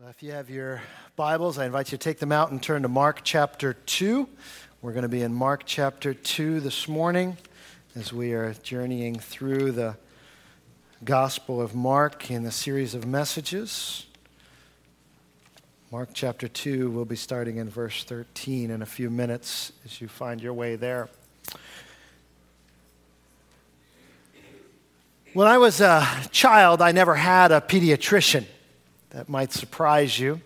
[0.00, 0.80] Well, if you have your
[1.16, 4.28] Bibles, I invite you to take them out and turn to Mark chapter 2.
[4.80, 7.36] We're going to be in Mark chapter 2 this morning
[7.96, 9.96] as we are journeying through the
[11.02, 14.06] Gospel of Mark in the series of messages.
[15.90, 20.06] Mark chapter 2, we'll be starting in verse 13 in a few minutes as you
[20.06, 21.08] find your way there.
[25.32, 28.44] When I was a child, I never had a pediatrician.
[29.10, 30.42] That might surprise you.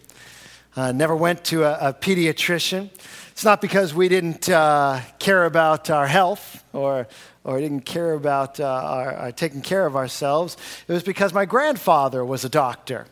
[0.76, 2.90] Uh, never went to a, a, pediatrician.
[3.32, 7.08] It's not because we didn't uh, care about our health or,
[7.42, 10.56] or didn't care about uh, our, our taking care of ourselves.
[10.86, 13.06] It was because my grandfather was a doctor.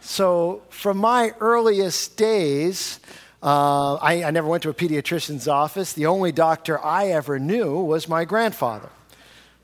[0.00, 2.98] So, from my earliest days,
[3.40, 5.92] uh, I, I never went to a pediatrician's office.
[5.92, 8.90] The only doctor I ever knew was my grandfather.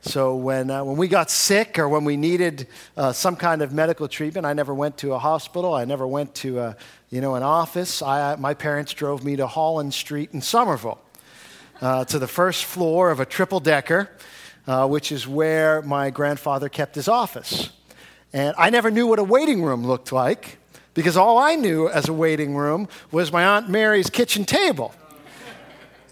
[0.01, 3.73] So when, uh, when we got sick or when we needed uh, some kind of
[3.73, 5.75] medical treatment, I never went to a hospital.
[5.75, 6.77] I never went to a,
[7.11, 8.01] you know, an office.
[8.01, 11.01] I, my parents drove me to Holland Street in Somerville
[11.81, 14.09] uh, to the first floor of a triple decker,
[14.67, 17.71] uh, which is where my grandfather kept his office.
[18.33, 20.59] And I never knew what a waiting room looked like
[20.95, 24.95] because all I knew as a waiting room was my Aunt Mary's kitchen table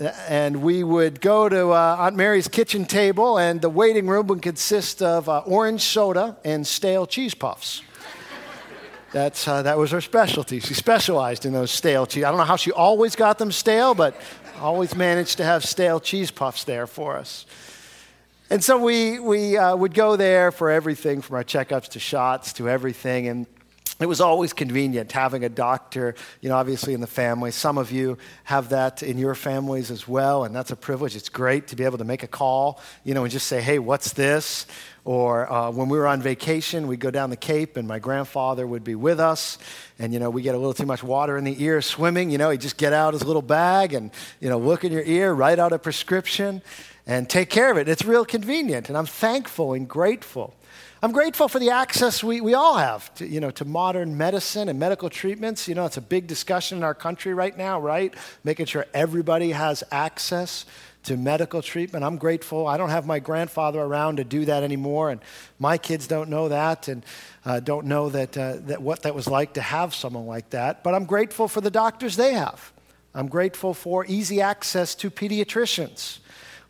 [0.01, 4.43] and we would go to uh, Aunt Mary's kitchen table, and the waiting room would
[4.43, 7.83] consist of uh, orange soda and stale cheese puffs.
[9.13, 10.61] That's, uh, that was her specialty.
[10.61, 12.25] She specialized in those stale cheese.
[12.25, 14.15] I don't know how she always got them stale, but
[14.61, 17.47] always managed to have stale cheese puffs there for us.
[18.51, 22.53] And so we, we uh, would go there for everything from our checkups to shots
[22.55, 23.29] to everything.
[23.29, 23.47] And
[23.99, 27.51] it was always convenient having a doctor, you know, obviously in the family.
[27.51, 31.17] Some of you have that in your families as well, and that's a privilege.
[31.17, 33.79] It's great to be able to make a call, you know, and just say, hey,
[33.79, 34.67] what's this?
[35.07, 38.67] Or uh, when we were on vacation, we'd go down the Cape, and my grandfather
[38.67, 39.57] would be with us,
[39.99, 42.39] and, you know, we get a little too much water in the ear swimming, you
[42.39, 44.11] know, he'd just get out his little bag and,
[44.41, 46.61] you know, look in your ear, write out a prescription,
[47.07, 47.89] and take care of it.
[47.89, 50.56] It's real convenient, and I'm thankful and grateful
[51.07, 54.69] I'm grateful for the access we, we all have to, you know, to modern medicine
[54.69, 55.69] and medical treatments.
[55.69, 58.13] You know, it's a big discussion in our country right now, right?
[58.43, 60.67] Making sure everybody has access
[61.05, 62.05] to medical treatment.
[62.05, 62.67] I'm grateful.
[62.67, 65.21] I don't have my grandfather around to do that anymore, and
[65.61, 67.07] my kids don't know that and
[67.45, 70.83] uh, don't know that, uh, that what that was like to have someone like that.
[70.83, 72.73] But I'm grateful for the doctors they have.
[73.15, 76.19] I'm grateful for easy access to pediatricians.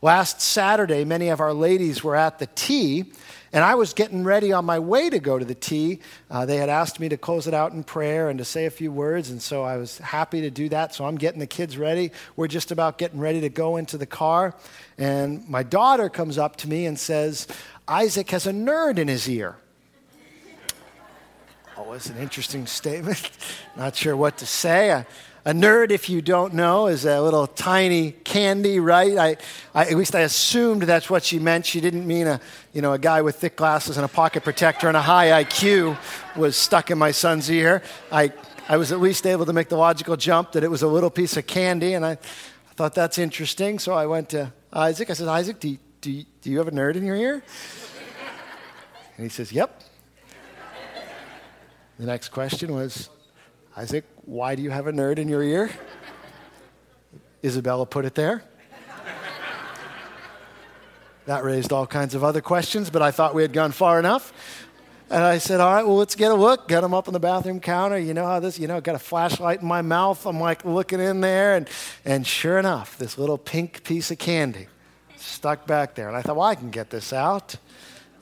[0.02, 3.06] Last Saturday, many of our ladies were at the tea,
[3.52, 6.00] and I was getting ready on my way to go to the tea.
[6.30, 8.70] Uh, they had asked me to close it out in prayer and to say a
[8.70, 10.94] few words, and so I was happy to do that.
[10.94, 12.12] So I'm getting the kids ready.
[12.36, 14.54] We're just about getting ready to go into the car.
[14.98, 17.46] And my daughter comes up to me and says,
[17.88, 19.56] Isaac has a nerd in his ear.
[21.78, 23.30] Oh, it's an interesting statement.
[23.76, 24.92] Not sure what to say.
[24.92, 25.06] I,
[25.46, 29.16] a nerd, if you don't know, is a little tiny candy, right?
[29.16, 29.36] I,
[29.72, 31.64] I, at least I assumed that's what she meant.
[31.64, 32.40] She didn't mean a,
[32.72, 35.96] you know, a guy with thick glasses and a pocket protector and a high IQ
[36.34, 37.80] was stuck in my son's ear.
[38.10, 38.32] I,
[38.68, 41.10] I was at least able to make the logical jump that it was a little
[41.10, 43.78] piece of candy, and I, I thought that's interesting.
[43.78, 45.10] So I went to Isaac.
[45.10, 47.44] I said, Isaac, do do do you have a nerd in your ear?
[49.16, 49.80] And he says, Yep.
[52.00, 53.08] The next question was,
[53.76, 55.70] Isaac, why do you have a nerd in your ear?
[57.44, 58.42] Isabella put it there.
[61.26, 64.32] That raised all kinds of other questions, but I thought we had gone far enough.
[65.10, 66.68] And I said, All right, well, let's get a look.
[66.68, 67.98] Got him up on the bathroom counter.
[67.98, 70.24] You know how this, you know, got a flashlight in my mouth.
[70.24, 71.68] I'm like looking in there, and,
[72.04, 74.68] and sure enough, this little pink piece of candy
[75.16, 76.08] stuck back there.
[76.08, 77.56] And I thought, Well, I can get this out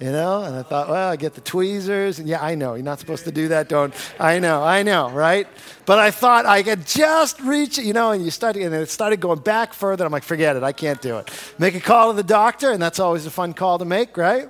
[0.00, 0.42] you know?
[0.42, 2.18] And I thought, well, I get the tweezers.
[2.18, 3.68] And yeah, I know, you're not supposed to do that.
[3.68, 5.46] Don't, I know, I know, right?
[5.86, 8.90] But I thought I could just reach it, you know, and you started, and it
[8.90, 10.04] started going back further.
[10.04, 11.30] I'm like, forget it, I can't do it.
[11.58, 14.48] Make a call to the doctor, and that's always a fun call to make, right?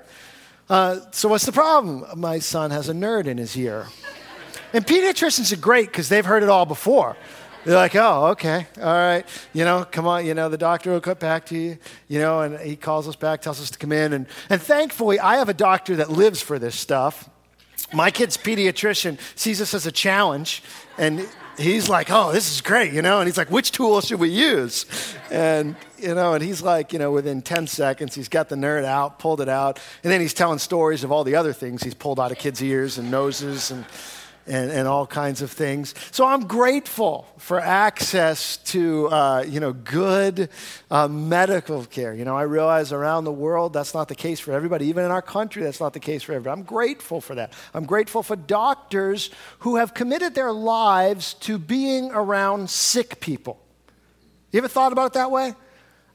[0.69, 2.05] Uh, so what's the problem?
[2.17, 3.87] My son has a nerd in his ear.
[4.73, 7.17] And pediatricians are great because they've heard it all before.
[7.65, 9.25] They're like, oh, okay, all right.
[9.55, 11.79] You know, come on, you know, the doctor will cut back to you,
[12.09, 14.13] you know, and he calls us back, tells us to come in.
[14.13, 17.29] And, and thankfully, I have a doctor that lives for this stuff.
[17.93, 20.63] My kid's pediatrician sees this as a challenge,
[20.99, 21.27] and
[21.57, 24.31] he's like, oh, this is great, you know, and he's like, which tool should we
[24.31, 24.87] use?
[25.31, 28.85] And, you know, and he's like, you know, within 10 seconds, he's got the nerd
[28.85, 31.95] out, pulled it out, and then he's telling stories of all the other things he's
[31.95, 33.85] pulled out of kids' ears and noses and
[34.47, 35.95] and, and all kinds of things.
[36.11, 40.51] So I'm grateful for access to, uh, you know, good
[40.91, 42.15] uh, medical care.
[42.15, 44.87] You know, I realize around the world that's not the case for everybody.
[44.87, 46.61] Even in our country, that's not the case for everybody.
[46.61, 47.53] I'm grateful for that.
[47.73, 49.31] I'm grateful for doctors
[49.61, 53.61] who have committed their lives to being around sick people.
[54.53, 55.55] You ever thought about it that way?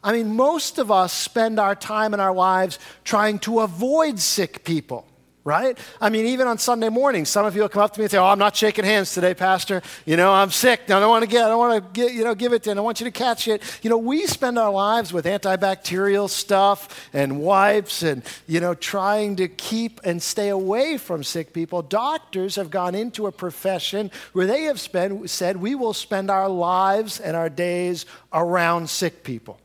[0.01, 4.63] I mean, most of us spend our time in our lives trying to avoid sick
[4.63, 5.08] people
[5.49, 5.77] right?
[5.99, 8.11] I mean, even on Sunday morning, some of you will come up to me and
[8.11, 9.81] say, "Oh, I'm not shaking hands today, Pastor.
[10.05, 10.81] You know, I'm sick.
[10.83, 11.43] I don't want to get.
[11.43, 12.13] I don't want to get.
[12.13, 12.69] You know, give it to.
[12.69, 13.63] And I want you to catch it.
[13.81, 19.35] You know, we spend our lives with antibacterial stuff and wipes, and you know, trying
[19.37, 21.81] to keep and stay away from sick people.
[21.81, 26.47] Doctors have gone into a profession where they have spent, said, "We will spend our
[26.47, 29.59] lives and our days around sick people,"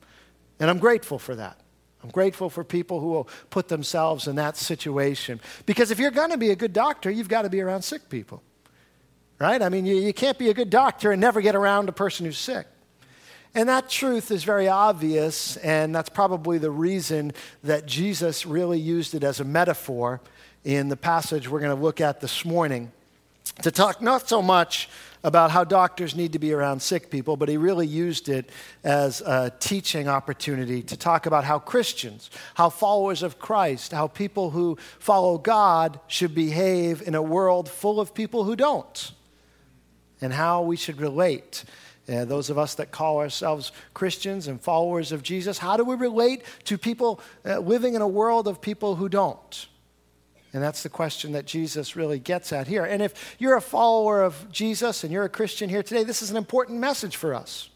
[0.58, 1.58] and I'm grateful for that.
[2.04, 5.40] I'm grateful for people who will put themselves in that situation.
[5.64, 8.10] Because if you're going to be a good doctor, you've got to be around sick
[8.10, 8.42] people.
[9.40, 9.62] Right?
[9.62, 12.26] I mean, you, you can't be a good doctor and never get around a person
[12.26, 12.66] who's sick.
[13.54, 19.14] And that truth is very obvious, and that's probably the reason that Jesus really used
[19.14, 20.20] it as a metaphor
[20.62, 22.92] in the passage we're going to look at this morning
[23.62, 24.88] to talk not so much
[25.24, 28.50] about how doctors need to be around sick people, but he really used it
[28.84, 34.50] as a teaching opportunity to talk about how Christians, how followers of Christ, how people
[34.50, 39.12] who follow God should behave in a world full of people who don't,
[40.20, 41.64] and how we should relate.
[42.06, 45.96] Uh, those of us that call ourselves Christians and followers of Jesus, how do we
[45.96, 49.68] relate to people uh, living in a world of people who don't?
[50.54, 52.84] And that's the question that Jesus really gets at here.
[52.84, 56.30] And if you're a follower of Jesus and you're a Christian here today, this is
[56.30, 57.70] an important message for us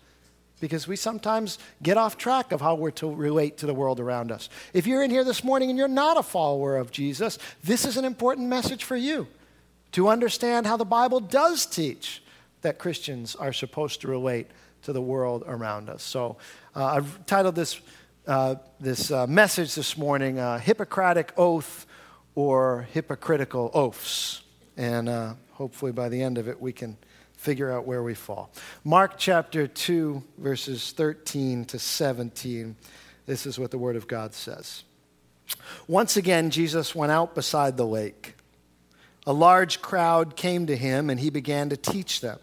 [0.61, 4.31] because we sometimes get off track of how we're to relate to the world around
[4.31, 4.49] us.
[4.73, 7.97] If you're in here this morning and you're not a follower of Jesus, this is
[7.97, 9.27] an important message for you
[9.93, 12.23] to understand how the Bible does teach
[12.63, 14.47] that Christians are supposed to relate
[14.83, 16.05] to the world around us.
[16.05, 16.37] So
[16.77, 17.81] uh, I've titled this,
[18.29, 21.87] uh, this uh, message this morning, uh, Hippocratic Oath
[22.35, 24.43] or hypocritical oaths.
[24.77, 26.97] And uh, hopefully by the end of it, we can
[27.37, 28.51] figure out where we fall.
[28.85, 32.77] Mark chapter 2, verses 13 to 17.
[33.27, 34.85] This is what the Word of God says.
[35.87, 38.35] Once again, Jesus went out beside the lake.
[39.27, 42.39] A large crowd came to him, and he began to teach them.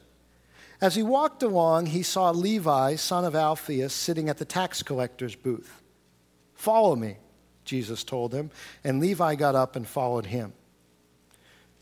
[0.82, 5.36] As he walked along, he saw Levi, son of Alphaeus, sitting at the tax collector's
[5.36, 5.82] booth.
[6.54, 7.18] Follow me,
[7.65, 8.51] Jesus told him,
[8.83, 10.53] and Levi got up and followed him.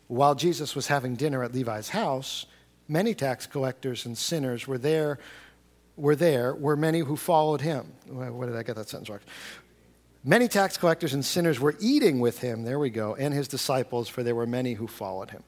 [0.08, 2.46] While Jesus was having dinner at Levi's house,
[2.88, 5.18] many tax collectors and sinners were there,
[5.96, 7.92] were there, were many who followed him.
[8.08, 9.20] Where did I get that sentence wrong?
[10.24, 14.08] Many tax collectors and sinners were eating with him, there we go, and his disciples,
[14.08, 15.42] for there were many who followed him.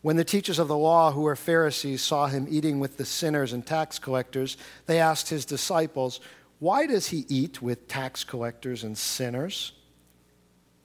[0.00, 3.52] When the teachers of the law, who were Pharisees, saw him eating with the sinners
[3.52, 4.56] and tax collectors,
[4.86, 6.20] they asked his disciples,
[6.62, 9.72] why does he eat with tax collectors and sinners?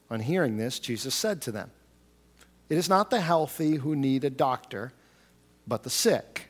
[0.09, 1.69] On hearing this, Jesus said to them,
[2.67, 4.91] It is not the healthy who need a doctor,
[5.67, 6.47] but the sick.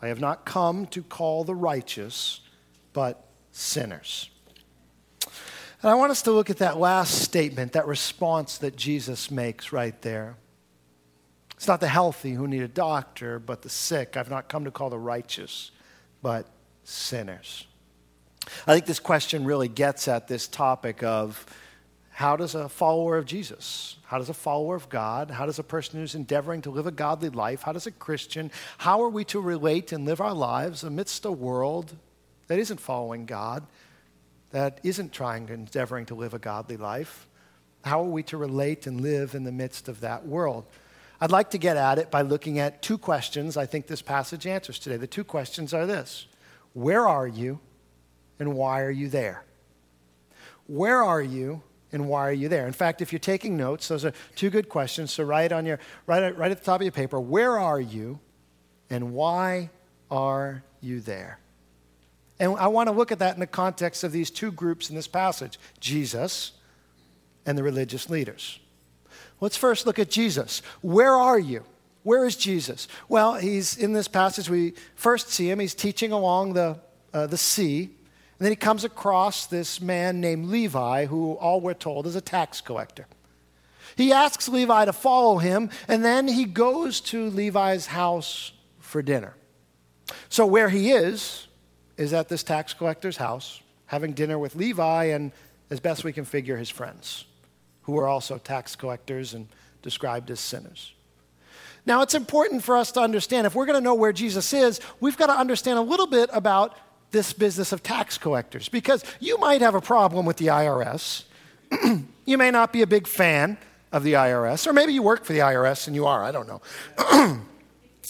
[0.00, 2.40] I have not come to call the righteous,
[2.94, 4.30] but sinners.
[5.82, 9.72] And I want us to look at that last statement, that response that Jesus makes
[9.72, 10.36] right there.
[11.54, 14.16] It's not the healthy who need a doctor, but the sick.
[14.16, 15.70] I've not come to call the righteous,
[16.22, 16.46] but
[16.82, 17.66] sinners.
[18.66, 21.44] I think this question really gets at this topic of
[22.10, 25.64] how does a follower of Jesus, how does a follower of God, how does a
[25.64, 29.24] person who's endeavoring to live a godly life, how does a Christian, how are we
[29.24, 31.96] to relate and live our lives amidst a world
[32.48, 33.66] that isn't following God,
[34.50, 37.26] that isn't trying and endeavoring to live a godly life?
[37.84, 40.66] How are we to relate and live in the midst of that world?
[41.20, 44.46] I'd like to get at it by looking at two questions I think this passage
[44.46, 44.96] answers today.
[44.96, 46.26] The two questions are this
[46.74, 47.60] Where are you?
[48.42, 49.44] And why are you there?
[50.66, 52.66] Where are you and why are you there?
[52.66, 55.12] In fact, if you're taking notes, those are two good questions.
[55.12, 58.18] So write on your write, at the top of your paper, where are you
[58.90, 59.70] and why
[60.10, 61.38] are you there?
[62.40, 64.96] And I want to look at that in the context of these two groups in
[64.96, 66.52] this passage Jesus
[67.46, 68.58] and the religious leaders.
[69.40, 70.62] Let's first look at Jesus.
[70.80, 71.64] Where are you?
[72.02, 72.88] Where is Jesus?
[73.08, 74.50] Well, he's in this passage.
[74.50, 75.60] We first see him.
[75.60, 76.80] He's teaching along the,
[77.14, 77.90] uh, the sea
[78.42, 82.20] and then he comes across this man named Levi, who all we're told is a
[82.20, 83.06] tax collector.
[83.94, 89.36] He asks Levi to follow him, and then he goes to Levi's house for dinner.
[90.28, 91.46] So, where he is,
[91.96, 95.30] is at this tax collector's house, having dinner with Levi and,
[95.70, 97.26] as best we can figure, his friends,
[97.82, 99.46] who are also tax collectors and
[99.82, 100.94] described as sinners.
[101.86, 104.80] Now, it's important for us to understand if we're going to know where Jesus is,
[104.98, 106.76] we've got to understand a little bit about
[107.12, 111.24] this business of tax collectors because you might have a problem with the IRS.
[112.24, 113.56] you may not be a big fan
[113.92, 116.48] of the IRS, or maybe you work for the IRS and you are, I don't
[116.48, 116.60] know.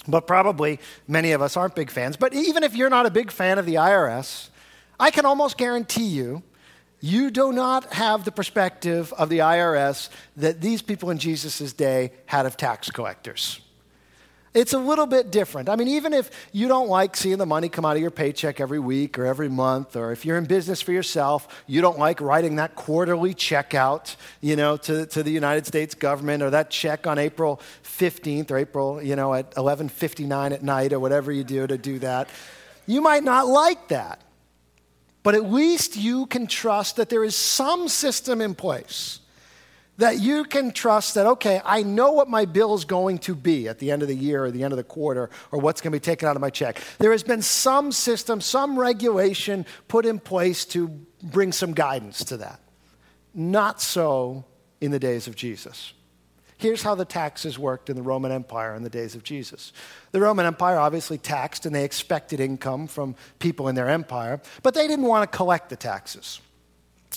[0.09, 2.17] but probably many of us aren't big fans.
[2.17, 4.49] But even if you're not a big fan of the IRS,
[4.99, 6.43] I can almost guarantee you
[7.01, 12.13] you do not have the perspective of the IRS that these people in Jesus' day
[12.27, 13.61] had of tax collectors.
[14.55, 15.71] It's a little bit different.
[15.71, 18.61] I mean, even if you don't like seeing the money come out of your paycheck
[18.61, 22.21] every week or every month, or if you're in business for yourself, you don't like
[22.21, 26.69] writing that quarterly check out, you know, to, to the United States government or that
[26.69, 31.45] check on April 15th or April, you know, at 11:59 at night or whatever you
[31.45, 32.29] do to do that.
[32.87, 34.21] You might not like that.
[35.23, 39.21] But at least you can trust that there is some system in place
[40.03, 43.69] that you can trust that, okay, I know what my bill is going to be
[43.69, 45.93] at the end of the year or the end of the quarter or what's going
[45.93, 46.81] to be taken out of my check.
[46.99, 50.89] There has been some system, some regulation put in place to
[51.23, 52.59] bring some guidance to that.
[53.33, 54.45] Not so
[54.81, 55.93] in the days of Jesus.
[56.59, 59.73] Here's how the taxes worked in the Roman Empire in the days of Jesus.
[60.11, 64.75] The Roman Empire obviously taxed and they expected income from people in their empire, but
[64.75, 66.41] they didn't want to collect the taxes.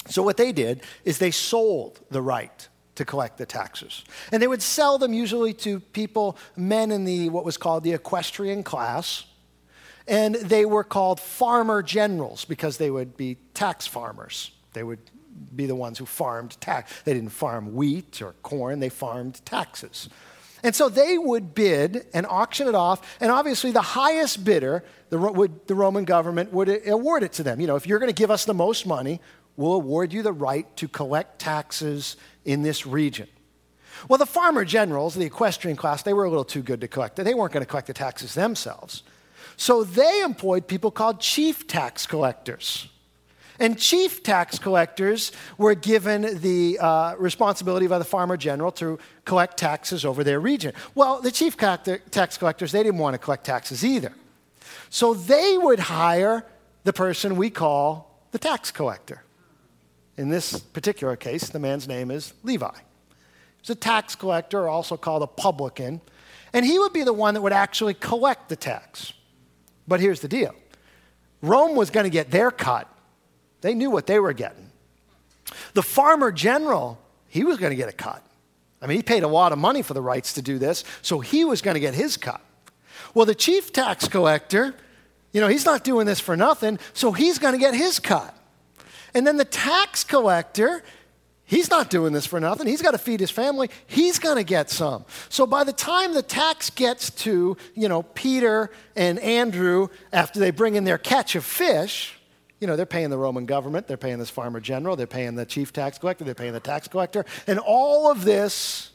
[0.07, 4.03] So what they did is they sold the right to collect the taxes.
[4.31, 7.93] And they would sell them usually to people, men in the what was called the
[7.93, 9.25] equestrian class.
[10.07, 14.51] And they were called farmer generals because they would be tax farmers.
[14.73, 14.99] They would
[15.55, 17.01] be the ones who farmed tax.
[17.03, 20.09] They didn't farm wheat or corn, they farmed taxes.
[20.63, 25.19] And so they would bid and auction it off, and obviously the highest bidder, the,
[25.19, 27.61] would, the Roman government would award it to them.
[27.61, 29.21] You know, if you're going to give us the most money,
[29.57, 33.27] we'll award you the right to collect taxes in this region.
[34.09, 37.15] Well, the farmer generals, the equestrian class, they were a little too good to collect.
[37.15, 39.03] They weren't going to collect the taxes themselves.
[39.57, 42.89] So they employed people called chief tax collectors.
[43.57, 49.55] And chief tax collectors were given the uh, responsibility by the farmer general to collect
[49.57, 50.73] taxes over their region.
[50.93, 54.11] Well, the chief tax collectors, they didn't want to collect taxes either.
[54.89, 56.45] So they would hire
[56.83, 59.23] the person we call the tax collector.
[60.17, 62.71] In this particular case, the man's name is Levi.
[63.61, 66.01] He's a tax collector, also called a publican,
[66.53, 69.13] and he would be the one that would actually collect the tax.
[69.87, 70.55] But here's the deal
[71.41, 72.89] Rome was going to get their cut
[73.65, 74.69] they knew what they were getting.
[75.73, 78.23] The farmer general, he was going to get a cut.
[78.79, 81.19] I mean, he paid a lot of money for the rights to do this, so
[81.19, 82.41] he was going to get his cut.
[83.15, 84.75] Well, the chief tax collector,
[85.31, 88.34] you know, he's not doing this for nothing, so he's going to get his cut.
[89.15, 90.83] And then the tax collector,
[91.45, 92.67] he's not doing this for nothing.
[92.67, 93.69] He's got to feed his family.
[93.87, 95.05] He's going to get some.
[95.29, 100.51] So by the time the tax gets to, you know, Peter and Andrew after they
[100.51, 102.19] bring in their catch of fish,
[102.59, 105.45] you know, they're paying the Roman government, they're paying this farmer general, they're paying the
[105.45, 108.91] chief tax collector, they're paying the tax collector, and all of this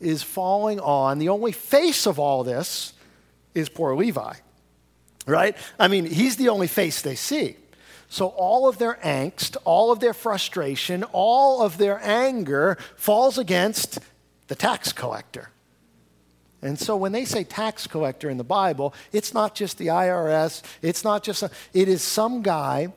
[0.00, 2.92] is falling on the only face of all this
[3.54, 4.34] is poor Levi,
[5.26, 5.56] right?
[5.78, 7.56] I mean, he's the only face they see.
[8.12, 14.00] So all of their angst, all of their frustration, all of their anger falls against
[14.48, 15.48] the tax collector.
[16.60, 20.60] And so when they say tax collector in the Bible, it's not just the IRS,
[20.82, 22.92] it's not just, a, it is some guy.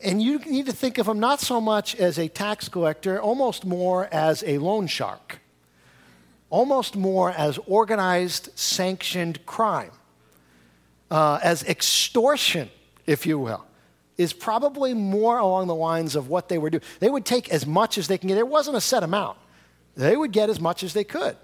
[0.00, 3.66] And you need to think of him not so much as a tax collector, almost
[3.66, 5.40] more as a loan shark,
[6.48, 9.92] almost more as organized, sanctioned crime,
[11.10, 12.70] uh, as extortion,
[13.04, 13.66] if you will
[14.16, 16.82] is probably more along the lines of what they were doing.
[17.00, 18.36] They would take as much as they can get.
[18.36, 19.38] There wasn't a set amount.
[19.96, 21.36] They would get as much as they could.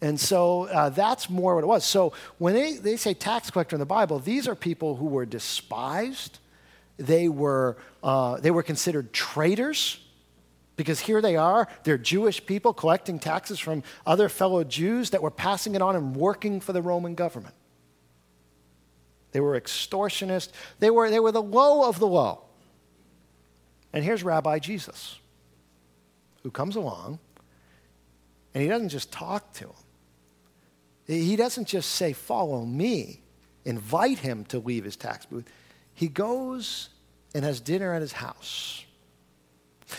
[0.00, 1.84] And so uh, that's more what it was.
[1.84, 5.24] So when they, they say tax collector in the Bible, these are people who were
[5.24, 6.38] despised.
[6.98, 10.00] They were, uh, they were considered traitors
[10.76, 15.30] because here they are, they're Jewish people collecting taxes from other fellow Jews that were
[15.30, 17.54] passing it on and working for the Roman government.
[19.34, 20.52] They were extortionists.
[20.78, 22.44] They were, they were the low of the low.
[23.92, 25.18] And here's Rabbi Jesus,
[26.44, 27.18] who comes along,
[28.54, 29.74] and he doesn't just talk to them.
[31.08, 33.22] He doesn't just say, Follow me,
[33.64, 35.50] invite him to leave his tax booth.
[35.94, 36.90] He goes
[37.34, 38.84] and has dinner at his house.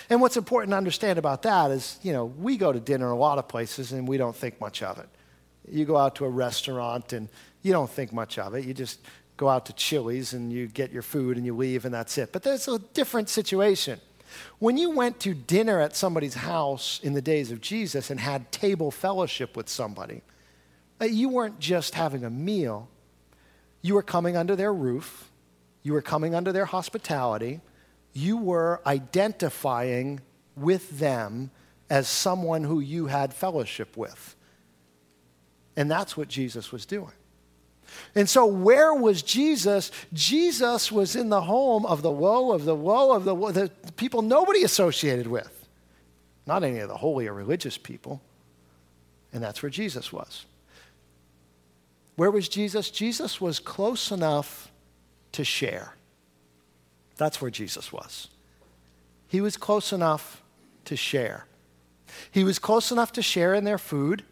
[0.09, 3.17] And what's important to understand about that is, you know, we go to dinner a
[3.17, 5.09] lot of places and we don't think much of it.
[5.69, 7.27] You go out to a restaurant and
[7.61, 8.65] you don't think much of it.
[8.65, 8.99] You just
[9.37, 12.31] go out to Chili's and you get your food and you leave and that's it.
[12.31, 13.99] But there's a different situation.
[14.59, 18.51] When you went to dinner at somebody's house in the days of Jesus and had
[18.51, 20.21] table fellowship with somebody,
[21.01, 22.89] you weren't just having a meal,
[23.81, 25.31] you were coming under their roof,
[25.83, 27.61] you were coming under their hospitality,
[28.13, 30.21] you were identifying
[30.55, 31.51] with them
[31.89, 34.35] as someone who you had fellowship with.
[35.75, 37.11] And that's what Jesus was doing.
[38.13, 39.91] And so, where was Jesus?
[40.13, 43.71] Jesus was in the home of the woe, of the woe, of the, woe, the
[43.97, 45.51] people nobody associated with.
[46.47, 48.21] Not any of the holy or religious people.
[49.33, 50.45] And that's where Jesus was.
[52.15, 52.89] Where was Jesus?
[52.89, 54.71] Jesus was close enough
[55.33, 55.95] to share.
[57.17, 58.29] That's where Jesus was.
[59.27, 60.41] He was close enough
[60.85, 61.45] to share.
[62.31, 64.23] He was close enough to share in their food,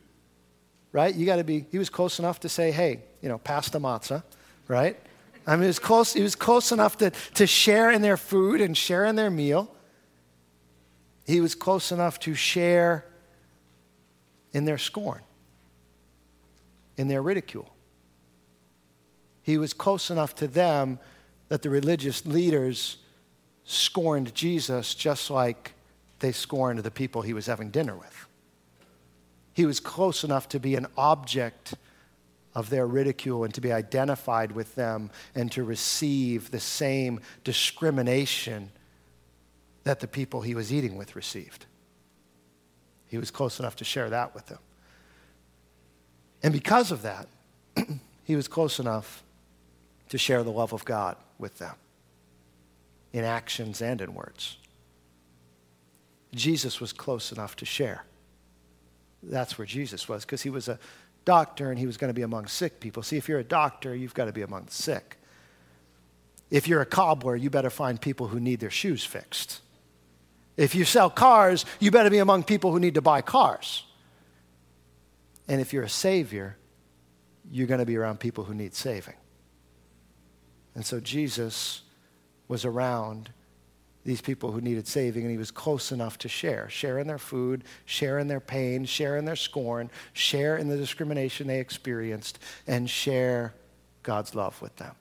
[0.93, 1.13] right?
[1.13, 3.79] You got to be, he was close enough to say, hey, you know, pass the
[3.79, 4.23] matzah,
[4.69, 4.97] right?
[5.45, 8.61] I mean, he was close, he was close enough to, to share in their food
[8.61, 9.75] and share in their meal.
[11.25, 13.05] He was close enough to share
[14.53, 15.21] in their scorn,
[16.95, 17.73] in their ridicule.
[19.41, 20.99] He was close enough to them
[21.49, 22.97] that the religious leaders
[23.65, 25.73] scorned Jesus just like
[26.19, 28.27] they scorned the people he was having dinner with.
[29.53, 31.75] He was close enough to be an object
[32.55, 38.69] of their ridicule and to be identified with them and to receive the same discrimination
[39.83, 41.65] that the people he was eating with received.
[43.07, 44.59] He was close enough to share that with them.
[46.41, 47.27] And because of that,
[48.23, 49.23] he was close enough
[50.09, 51.75] to share the love of God with them
[53.13, 54.57] in actions and in words.
[56.33, 58.03] Jesus was close enough to share.
[59.23, 60.77] That's where Jesus was, because he was a
[61.25, 63.01] doctor and he was going to be among sick people.
[63.01, 65.17] See, if you're a doctor, you've got to be among the sick.
[66.51, 69.61] If you're a cobbler, you better find people who need their shoes fixed.
[70.57, 73.85] If you sell cars, you better be among people who need to buy cars.
[75.47, 76.57] And if you're a savior,
[77.49, 79.15] you're going to be around people who need saving.
[80.75, 81.81] And so Jesus
[82.47, 83.31] was around
[84.05, 86.69] these people who needed saving, and he was close enough to share.
[86.69, 90.77] Share in their food, share in their pain, share in their scorn, share in the
[90.77, 93.53] discrimination they experienced, and share
[94.03, 94.95] God's love with them.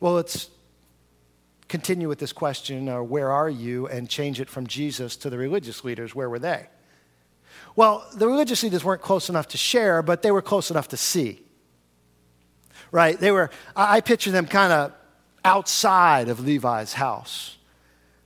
[0.00, 0.48] Well, let's
[1.68, 5.38] continue with this question uh, where are you and change it from Jesus to the
[5.38, 6.14] religious leaders.
[6.14, 6.68] Where were they?
[7.76, 10.96] Well, the religious leaders weren't close enough to share, but they were close enough to
[10.96, 11.42] see.
[12.90, 13.18] Right?
[13.18, 14.92] They were, I picture them kind of
[15.44, 17.56] outside of Levi's house.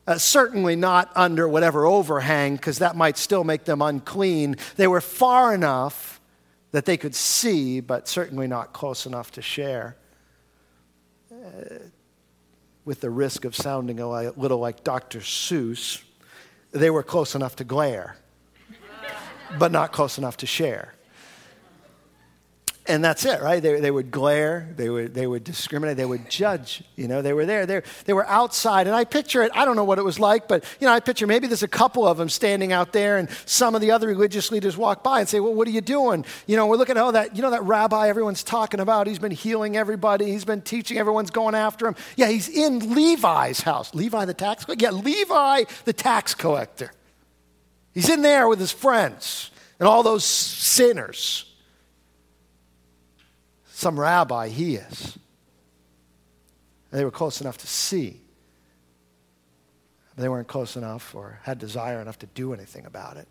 [0.06, 4.56] Uh, certainly not under whatever overhang, because that might still make them unclean.
[4.76, 6.20] They were far enough
[6.70, 9.96] that they could see, but certainly not close enough to share.
[11.32, 11.78] Uh,
[12.84, 15.18] with the risk of sounding a little like Dr.
[15.18, 16.02] Seuss,
[16.70, 18.16] they were close enough to glare,
[19.58, 20.95] but not close enough to share
[22.88, 23.62] and that's it, right?
[23.62, 26.82] They, they would glare, they would, they would discriminate, they would judge.
[26.94, 28.86] You know, they were there, they, they were outside.
[28.86, 31.00] And I picture it, I don't know what it was like, but, you know, I
[31.00, 34.06] picture maybe there's a couple of them standing out there, and some of the other
[34.06, 36.24] religious leaders walk by and say, Well, what are you doing?
[36.46, 39.18] You know, we're looking at, oh, that, you know, that rabbi everyone's talking about, he's
[39.18, 41.96] been healing everybody, he's been teaching, everyone's going after him.
[42.16, 43.94] Yeah, he's in Levi's house.
[43.94, 44.84] Levi the tax collector?
[44.84, 46.92] Yeah, Levi the tax collector.
[47.94, 51.46] He's in there with his friends and all those sinners
[53.76, 55.18] some rabbi, he is.
[56.90, 58.22] They were close enough to see.
[60.16, 63.28] They weren't close enough or had desire enough to do anything about it.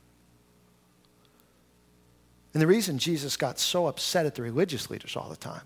[2.53, 5.63] And the reason Jesus got so upset at the religious leaders all the time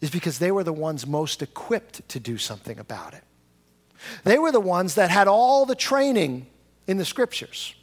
[0.00, 3.22] is because they were the ones most equipped to do something about it.
[4.24, 6.46] They were the ones that had all the training
[6.86, 7.74] in the scriptures.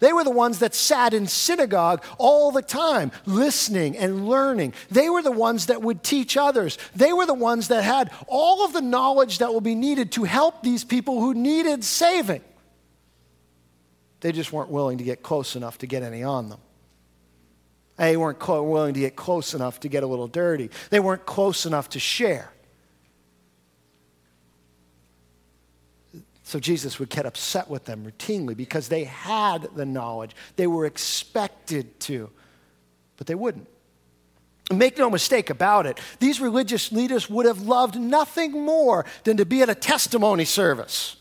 [0.00, 4.74] They were the ones that sat in synagogue all the time, listening and learning.
[4.90, 6.78] They were the ones that would teach others.
[6.94, 10.24] They were the ones that had all of the knowledge that will be needed to
[10.24, 12.42] help these people who needed saving.
[14.20, 16.58] They just weren't willing to get close enough to get any on them.
[17.96, 20.70] They weren't willing to get close enough to get a little dirty.
[20.90, 22.52] They weren't close enough to share.
[26.48, 30.34] So Jesus would get upset with them routinely because they had the knowledge.
[30.56, 32.30] They were expected to,
[33.18, 33.68] but they wouldn't.
[34.72, 39.44] Make no mistake about it, these religious leaders would have loved nothing more than to
[39.44, 41.17] be at a testimony service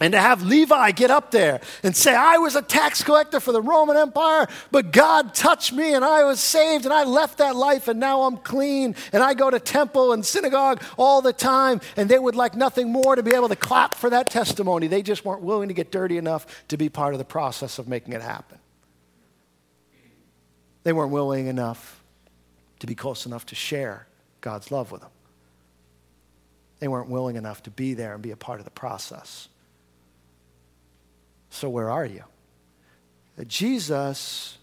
[0.00, 3.52] and to have Levi get up there and say, I was a tax collector for
[3.52, 7.56] the Roman Empire, but God touched me and I was saved and I left that
[7.56, 11.80] life and now I'm clean and I go to temple and synagogue all the time.
[11.96, 14.86] And they would like nothing more to be able to clap for that testimony.
[14.86, 17.88] They just weren't willing to get dirty enough to be part of the process of
[17.88, 18.58] making it happen.
[20.82, 22.02] They weren't willing enough
[22.80, 24.06] to be close enough to share
[24.40, 25.10] God's love with them.
[26.78, 29.48] They weren't willing enough to be there and be a part of the process.
[31.56, 32.22] So, where are you?
[33.46, 34.58] Jesus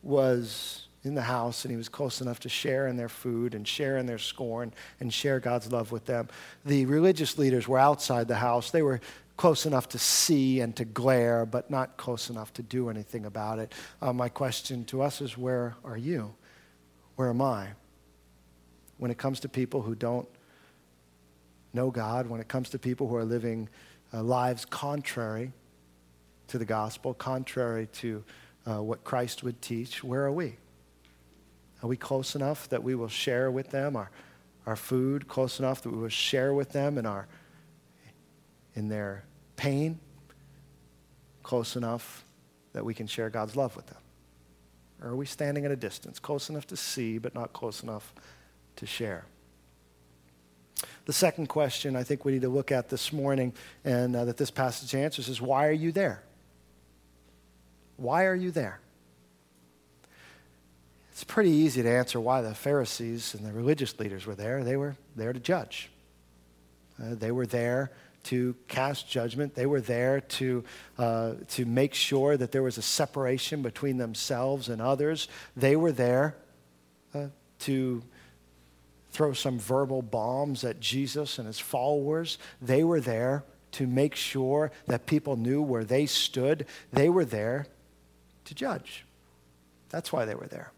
[0.00, 3.66] was in the house and he was close enough to share in their food and
[3.66, 6.28] share in their scorn and share God's love with them.
[6.64, 8.70] The religious leaders were outside the house.
[8.70, 9.00] They were
[9.36, 13.58] close enough to see and to glare, but not close enough to do anything about
[13.58, 13.72] it.
[14.00, 16.32] Uh, my question to us is where are you?
[17.16, 17.70] Where am I?
[18.98, 20.28] When it comes to people who don't
[21.74, 23.68] know God, when it comes to people who are living
[24.14, 25.50] uh, lives contrary
[26.52, 28.22] to the gospel, contrary to
[28.70, 30.56] uh, what Christ would teach, where are we?
[31.82, 34.10] Are we close enough that we will share with them our,
[34.66, 37.26] our food, close enough that we will share with them in, our,
[38.74, 39.24] in their
[39.56, 39.98] pain,
[41.42, 42.22] close enough
[42.74, 43.98] that we can share God's love with them?
[45.02, 48.12] Or are we standing at a distance, close enough to see, but not close enough
[48.76, 49.24] to share?
[51.06, 53.54] The second question I think we need to look at this morning
[53.86, 56.22] and uh, that this passage answers is why are you there?
[58.02, 58.80] Why are you there?
[61.12, 64.64] It's pretty easy to answer why the Pharisees and the religious leaders were there.
[64.64, 65.88] They were there to judge.
[67.00, 67.92] Uh, they were there
[68.24, 69.54] to cast judgment.
[69.54, 70.64] They were there to,
[70.98, 75.28] uh, to make sure that there was a separation between themselves and others.
[75.56, 76.34] They were there
[77.14, 77.26] uh,
[77.60, 78.02] to
[79.12, 82.38] throw some verbal bombs at Jesus and his followers.
[82.60, 86.66] They were there to make sure that people knew where they stood.
[86.92, 87.68] They were there
[88.44, 89.04] to judge.
[89.90, 90.72] That's why they were there.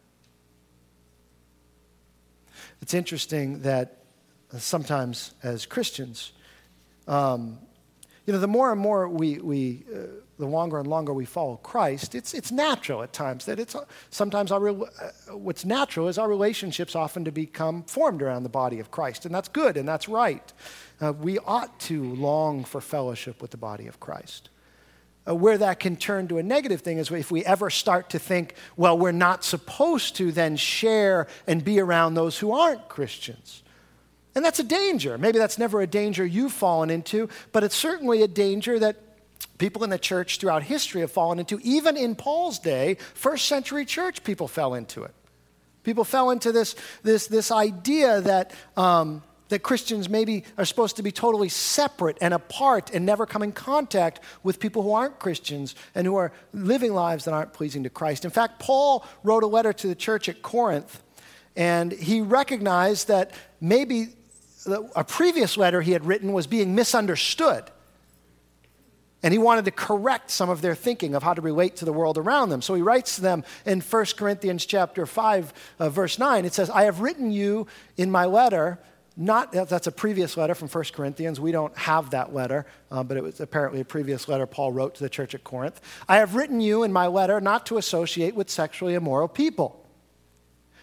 [2.80, 4.04] It's interesting that
[4.58, 6.32] sometimes as Christians,
[7.06, 7.58] um,
[8.26, 9.98] you know, the more and more we, we uh,
[10.38, 13.76] the longer and longer we follow Christ, it's, it's natural at times that it's
[14.10, 14.82] sometimes our, uh,
[15.30, 19.26] what's natural is our relationships often to become formed around the body of Christ.
[19.26, 20.52] And that's good and that's right.
[21.00, 24.48] Uh, we ought to long for fellowship with the body of Christ.
[25.26, 28.18] Uh, where that can turn to a negative thing is if we ever start to
[28.18, 33.62] think, well, we're not supposed to then share and be around those who aren't Christians.
[34.34, 35.16] And that's a danger.
[35.16, 38.96] Maybe that's never a danger you've fallen into, but it's certainly a danger that
[39.56, 41.58] people in the church throughout history have fallen into.
[41.62, 45.14] Even in Paul's day, first century church people fell into it.
[45.84, 48.52] People fell into this, this, this idea that.
[48.76, 53.42] Um, that Christians maybe are supposed to be totally separate and apart and never come
[53.42, 57.82] in contact with people who aren't Christians and who are living lives that aren't pleasing
[57.82, 58.24] to Christ.
[58.24, 61.02] In fact, Paul wrote a letter to the church at Corinth,
[61.56, 64.08] and he recognized that maybe
[64.96, 67.64] a previous letter he had written was being misunderstood.
[69.22, 71.92] And he wanted to correct some of their thinking of how to relate to the
[71.94, 72.60] world around them.
[72.60, 76.44] So he writes to them in 1 Corinthians chapter 5, uh, verse 9.
[76.44, 78.78] It says, I have written you in my letter
[79.16, 81.38] not, that's a previous letter from 1 Corinthians.
[81.38, 84.96] We don't have that letter, uh, but it was apparently a previous letter Paul wrote
[84.96, 85.80] to the church at Corinth.
[86.08, 89.86] I have written you in my letter not to associate with sexually immoral people.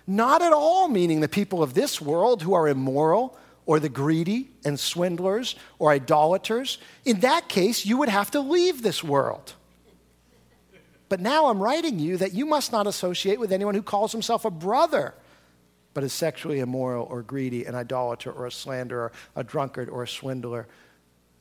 [0.08, 4.50] Not at all meaning the people of this world who are immoral or the greedy
[4.64, 6.78] and swindlers or idolaters.
[7.04, 9.54] In that case, you would have to leave this world.
[11.10, 14.46] But now I'm writing you that you must not associate with anyone who calls himself
[14.46, 15.14] a brother
[15.94, 20.08] but is sexually immoral or greedy, an idolater or a slanderer, a drunkard or a
[20.08, 20.68] swindler.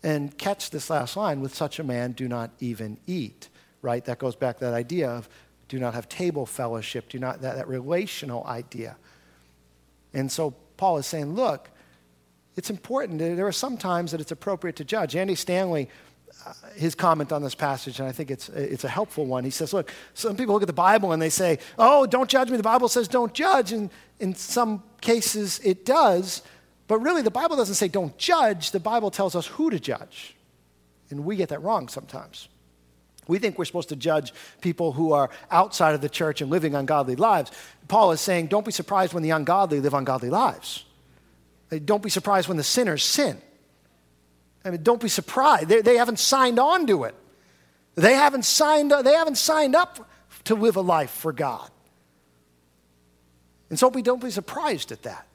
[0.02, 3.48] And catch this last line with such a man, do not even eat,
[3.82, 4.04] right?
[4.04, 5.28] That goes back to that idea of
[5.68, 8.96] do not have table fellowship, do not, that, that relational idea.
[10.12, 11.70] And so Paul is saying, look,
[12.56, 13.20] it's important.
[13.20, 15.14] There are some times that it's appropriate to judge.
[15.14, 15.88] Andy Stanley
[16.46, 19.44] uh, his comment on this passage, and I think it's, it's a helpful one.
[19.44, 22.50] He says, Look, some people look at the Bible and they say, Oh, don't judge
[22.50, 22.56] me.
[22.56, 23.72] The Bible says don't judge.
[23.72, 26.42] And in some cases, it does.
[26.87, 28.70] But really, the Bible doesn't say don't judge.
[28.70, 30.37] The Bible tells us who to judge.
[31.11, 32.48] And we get that wrong sometimes.
[33.26, 36.74] We think we're supposed to judge people who are outside of the church and living
[36.74, 37.50] ungodly lives.
[37.88, 40.85] Paul is saying, Don't be surprised when the ungodly live ungodly lives.
[41.85, 43.40] Don't be surprised when the sinners sin.
[44.64, 45.68] I mean, don't be surprised.
[45.68, 47.14] They, they haven't signed on to it.
[47.94, 50.09] They haven't signed, they haven't signed up
[50.44, 51.70] to live a life for God.
[53.70, 55.26] And so we don't be surprised at that.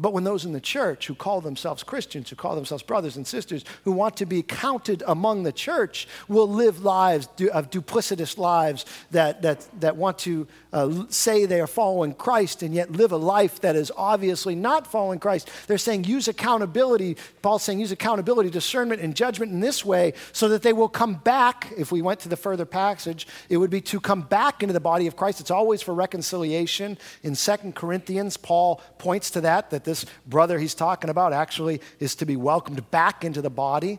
[0.00, 3.26] But when those in the church who call themselves Christians, who call themselves brothers and
[3.26, 8.86] sisters, who want to be counted among the church, will live lives of duplicitous lives
[9.10, 13.16] that, that, that want to uh, say they are following Christ and yet live a
[13.16, 17.16] life that is obviously not following Christ, they're saying use accountability.
[17.42, 21.14] Paul's saying use accountability, discernment, and judgment in this way so that they will come
[21.14, 21.72] back.
[21.76, 24.80] If we went to the further passage, it would be to come back into the
[24.80, 25.40] body of Christ.
[25.40, 26.96] It's always for reconciliation.
[27.22, 31.80] In Second Corinthians, Paul points to that, that that this brother he's talking about actually
[31.98, 33.98] is to be welcomed back into the body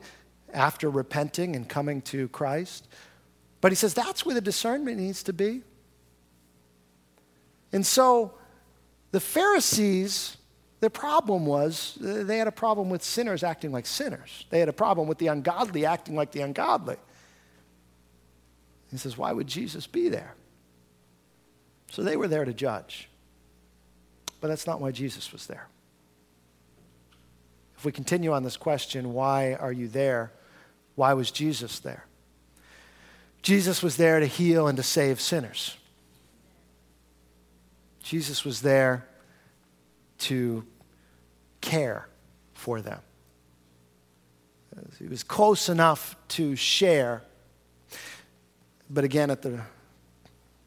[0.54, 2.88] after repenting and coming to Christ.
[3.60, 5.64] But he says that's where the discernment needs to be.
[7.74, 8.34] And so
[9.12, 10.38] the Pharisees,
[10.80, 14.70] their problem was uh, they had a problem with sinners acting like sinners, they had
[14.70, 16.98] a problem with the ungodly acting like the ungodly.
[18.90, 20.36] He says, Why would Jesus be there?
[21.92, 23.10] So they were there to judge.
[24.42, 25.68] But that's not why Jesus was there.
[27.82, 30.32] If we continue on this question, why are you there?
[30.94, 32.06] Why was Jesus there?
[33.42, 35.76] Jesus was there to heal and to save sinners.
[38.04, 39.08] Jesus was there
[40.20, 40.64] to
[41.62, 42.08] care
[42.54, 43.00] for them.
[45.00, 47.24] He was close enough to share,
[48.92, 49.60] but again, at the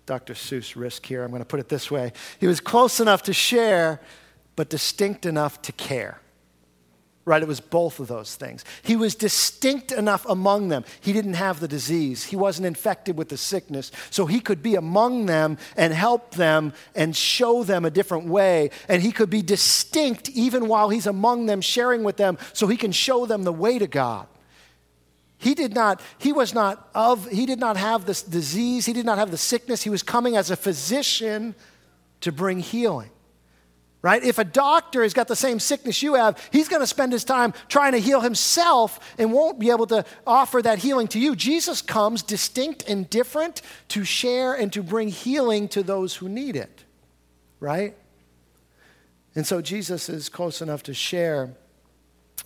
[0.04, 0.34] Dr.
[0.34, 1.22] Seuss risk here.
[1.22, 4.00] I'm going to put it this way He was close enough to share,
[4.56, 6.20] but distinct enough to care.
[7.26, 7.40] Right?
[7.40, 8.66] It was both of those things.
[8.82, 10.84] He was distinct enough among them.
[11.00, 13.90] He didn't have the disease, he wasn't infected with the sickness.
[14.10, 18.70] So he could be among them and help them and show them a different way.
[18.88, 22.76] And he could be distinct even while he's among them, sharing with them, so he
[22.76, 24.26] can show them the way to God.
[25.38, 29.04] He did not, he was not of, he did not have this disease, he did
[29.04, 29.82] not have the sickness.
[29.82, 31.54] He was coming as a physician
[32.20, 33.10] to bring healing.
[34.04, 34.22] Right?
[34.22, 37.24] If a doctor has got the same sickness you have, he's going to spend his
[37.24, 41.34] time trying to heal himself and won't be able to offer that healing to you.
[41.34, 46.54] Jesus comes distinct and different to share and to bring healing to those who need
[46.54, 46.84] it.
[47.60, 47.96] Right?
[49.34, 51.54] And so Jesus is close enough to share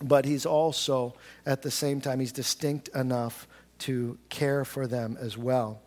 [0.01, 5.37] but he's also, at the same time, he's distinct enough to care for them as
[5.37, 5.81] well.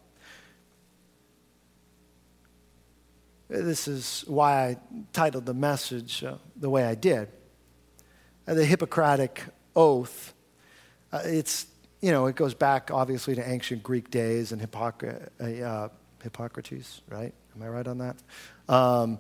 [3.52, 4.78] This is why I
[5.12, 7.28] titled the message uh, the way I did.
[8.48, 9.44] Uh, the Hippocratic
[9.76, 10.34] Oath,
[11.12, 11.66] uh, it's,
[12.00, 15.90] you know, it goes back obviously to ancient Greek days and Hippocrates, uh,
[16.24, 17.34] Hippocrates, right?
[17.54, 18.16] Am I right on that?
[18.70, 19.20] Um,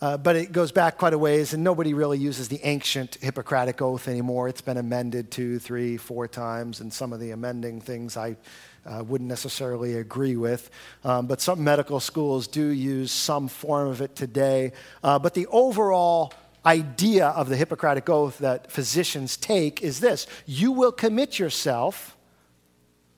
[0.00, 3.82] uh, but it goes back quite a ways, and nobody really uses the ancient Hippocratic
[3.82, 4.48] Oath anymore.
[4.48, 8.36] It's been amended two, three, four times, and some of the amending things I
[8.86, 10.70] uh, wouldn't necessarily agree with.
[11.04, 14.72] Um, but some medical schools do use some form of it today.
[15.02, 16.32] Uh, but the overall
[16.64, 22.16] idea of the Hippocratic Oath that physicians take is this you will commit yourself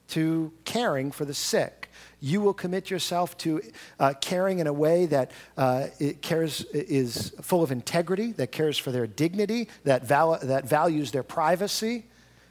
[0.08, 1.88] to caring for the sick
[2.20, 3.62] you will commit yourself to
[4.00, 5.86] uh, caring in a way that uh,
[6.20, 11.22] cares is full of integrity, that cares for their dignity, that, val- that values their
[11.22, 12.04] privacy,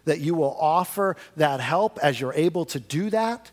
[0.08, 3.52] that you will offer that help as you're able to do that,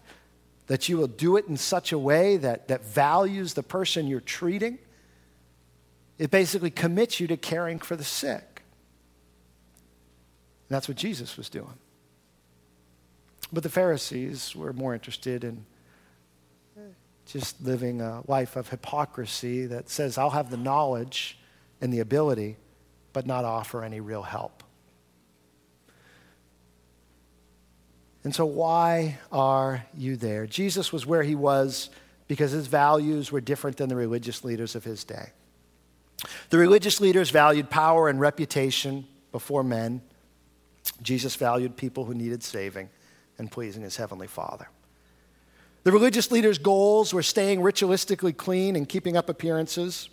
[0.68, 4.20] that you will do it in such a way that, that values the person you're
[4.20, 4.78] treating.
[6.18, 8.62] It basically commits you to caring for the sick.
[10.68, 11.78] And that's what Jesus was doing.
[13.52, 15.66] But the Pharisees were more interested in
[17.26, 21.38] just living a life of hypocrisy that says, I'll have the knowledge
[21.80, 22.56] and the ability,
[23.12, 24.63] but not offer any real help.
[28.24, 30.46] And so, why are you there?
[30.46, 31.90] Jesus was where he was
[32.26, 35.30] because his values were different than the religious leaders of his day.
[36.48, 40.00] The religious leaders valued power and reputation before men.
[41.02, 42.88] Jesus valued people who needed saving
[43.38, 44.68] and pleasing his heavenly Father.
[45.82, 50.08] The religious leaders' goals were staying ritualistically clean and keeping up appearances.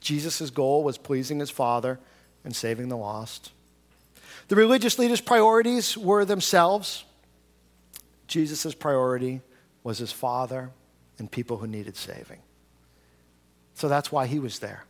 [0.00, 1.98] Jesus' goal was pleasing his Father
[2.44, 3.50] and saving the lost.
[4.46, 7.04] The religious leaders' priorities were themselves.
[8.28, 9.40] Jesus' priority
[9.82, 10.70] was his Father
[11.18, 12.38] and people who needed saving.
[13.74, 14.84] So that's why he was there.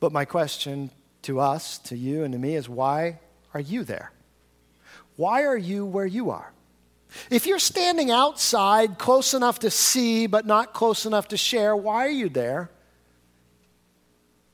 [0.00, 0.90] But my question
[1.22, 3.20] to us, to you, and to me is why
[3.54, 4.12] are you there?
[5.16, 6.52] Why are you where you are?
[7.30, 12.06] If you're standing outside, close enough to see, but not close enough to share, why
[12.06, 12.70] are you there?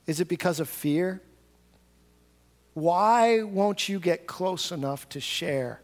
[0.05, 1.21] Is it because of fear?
[2.73, 5.81] Why won't you get close enough to share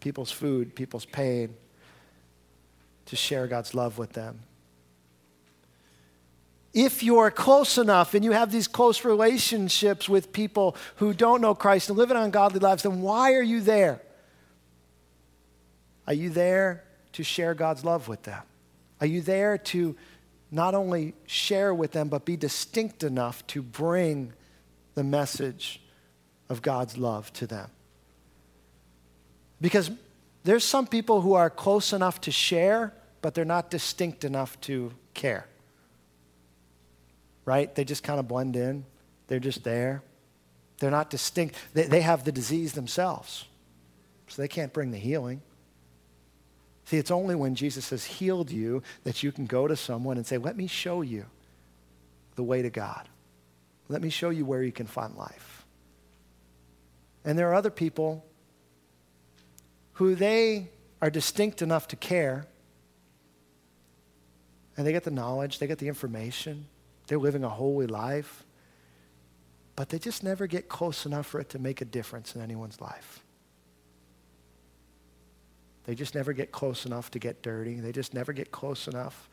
[0.00, 1.54] people's food, people's pain,
[3.06, 4.40] to share God's love with them?
[6.74, 11.54] if you're close enough and you have these close relationships with people who don't know
[11.54, 14.00] Christ and live living ungodly lives, then why are you there?
[16.06, 16.84] Are you there
[17.14, 18.42] to share God's love with them?
[19.00, 19.96] Are you there to
[20.50, 24.32] not only share with them, but be distinct enough to bring
[24.94, 25.82] the message
[26.48, 27.70] of God's love to them?
[29.60, 29.90] Because
[30.44, 34.92] there's some people who are close enough to share, but they're not distinct enough to
[35.14, 35.46] care.
[37.44, 37.74] Right?
[37.74, 38.84] They just kind of blend in,
[39.26, 40.02] they're just there.
[40.78, 41.56] They're not distinct.
[41.74, 43.46] They, they have the disease themselves,
[44.28, 45.42] so they can't bring the healing.
[46.84, 50.26] See, it's only when Jesus has healed you that you can go to someone and
[50.26, 51.26] say, Let me show you
[52.36, 53.08] the way to God.
[53.88, 55.66] Let me show you where you can find life.
[57.24, 58.24] And there are other people
[59.98, 60.68] who they
[61.02, 62.46] are distinct enough to care,
[64.76, 66.66] and they get the knowledge, they get the information,
[67.08, 68.44] they're living a holy life,
[69.74, 72.80] but they just never get close enough for it to make a difference in anyone's
[72.80, 73.24] life.
[75.82, 77.80] They just never get close enough to get dirty.
[77.80, 79.28] They just never get close enough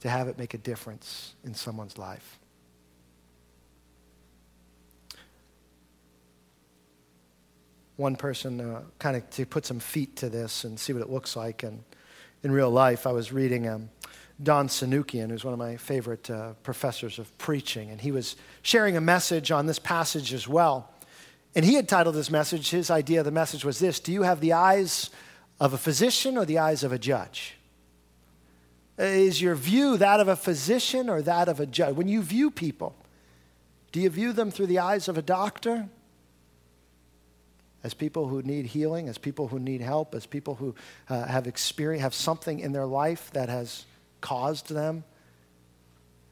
[0.00, 2.40] to have it make a difference in someone's life.
[7.96, 11.10] One person, uh, kind of to put some feet to this and see what it
[11.10, 11.62] looks like.
[11.62, 11.84] And
[12.42, 13.88] in real life, I was reading um,
[14.42, 18.96] Don Sunukjian, who's one of my favorite uh, professors of preaching, and he was sharing
[18.96, 20.90] a message on this passage as well.
[21.54, 24.22] And he had titled his message, his idea of the message was this Do you
[24.22, 25.10] have the eyes
[25.60, 27.56] of a physician or the eyes of a judge?
[28.98, 31.94] Is your view that of a physician or that of a judge?
[31.94, 32.96] When you view people,
[33.92, 35.88] do you view them through the eyes of a doctor?
[37.84, 40.74] As people who need healing, as people who need help, as people who
[41.08, 43.84] uh, have experience, have something in their life that has
[44.22, 45.04] caused them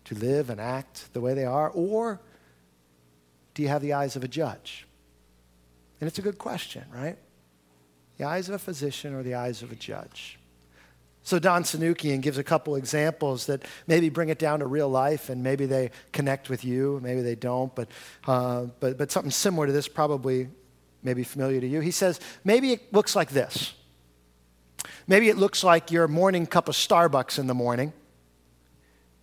[0.07, 1.69] to live and act the way they are?
[1.69, 2.21] Or
[3.55, 4.87] do you have the eyes of a judge?
[6.01, 7.19] And it's a good question, right?
[8.17, 10.39] The eyes of a physician or the eyes of a judge?
[11.23, 15.29] So Don Sunukjian gives a couple examples that maybe bring it down to real life,
[15.29, 17.89] and maybe they connect with you, maybe they don't, but,
[18.27, 20.49] uh, but, but something similar to this probably
[21.03, 21.81] may be familiar to you.
[21.81, 23.75] He says, maybe it looks like this.
[25.07, 27.93] Maybe it looks like your morning cup of Starbucks in the morning,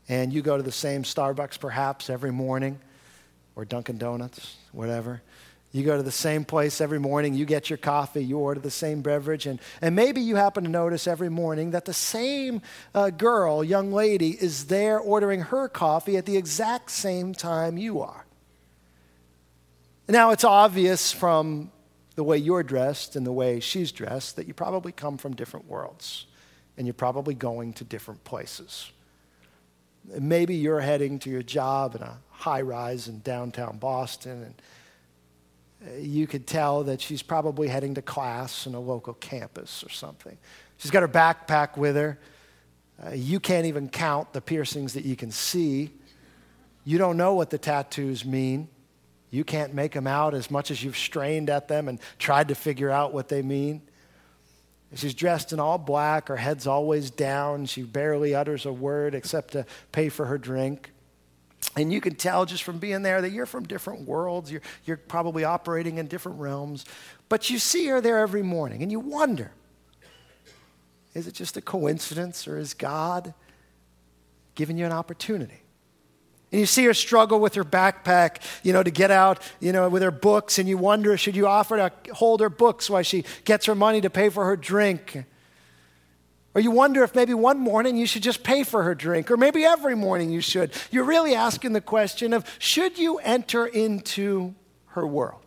[0.08, 2.80] and you go to the same Starbucks perhaps every morning,
[3.56, 5.22] or Dunkin' Donuts, whatever.
[5.72, 8.72] You go to the same place every morning, you get your coffee, you order the
[8.72, 12.62] same beverage, and, and maybe you happen to notice every morning that the same
[12.96, 18.02] uh, girl, young lady, is there ordering her coffee at the exact same time you
[18.02, 18.26] are.
[20.10, 21.72] Now, it's obvious from
[22.16, 25.68] the way you're dressed and the way she's dressed that you probably come from different
[25.68, 26.26] worlds,
[26.78, 28.92] and you're probably going to different places.
[30.20, 34.56] Maybe you're heading to your job in a high rise in downtown Boston,
[35.86, 39.90] and you could tell that she's probably heading to class in a local campus or
[39.90, 40.40] something.
[40.78, 42.18] She's got her backpack with her.
[43.06, 45.92] Uh, you can't even count the piercings that you can see.
[46.84, 48.70] You don't know what the tattoos mean.
[49.32, 52.56] You can't make them out as much as you've strained at them and tried to
[52.56, 53.82] figure out what they mean.
[54.96, 57.68] She's dressed in all black, her head's always down.
[57.68, 60.92] She barely utters a word except to pay for her drink.
[61.76, 64.52] And you can tell just from being there that you're from different worlds.
[64.52, 66.86] You're, you're probably operating in different realms.
[67.28, 69.52] But you see her there every morning and you wonder
[71.16, 73.34] is it just a coincidence or is God
[74.56, 75.62] giving you an opportunity?
[76.52, 79.88] And you see her struggle with her backpack, you know, to get out, you know,
[79.88, 83.24] with her books, and you wonder, should you offer to hold her books while she
[83.46, 85.26] gets her money to pay for her drink?
[86.56, 89.38] Or you wonder if maybe one morning you should just pay for her drink, or
[89.38, 90.72] maybe every morning you should.
[90.90, 94.56] You're really asking the question of should you enter into
[94.88, 95.46] her world?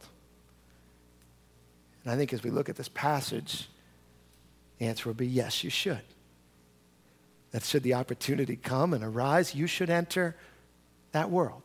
[2.05, 3.69] And I think as we look at this passage,
[4.79, 6.03] the answer would be yes, you should.
[7.51, 10.37] That should the opportunity come and arise, you should enter
[11.13, 11.63] that world.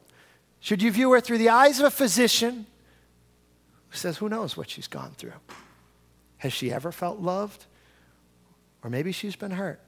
[0.60, 2.66] Should you view her through the eyes of a physician
[3.90, 5.34] who says, who knows what she's gone through?
[6.38, 7.66] Has she ever felt loved?
[8.84, 9.80] Or maybe she's been hurt.